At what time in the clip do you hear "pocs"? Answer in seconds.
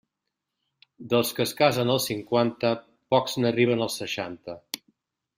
3.15-3.35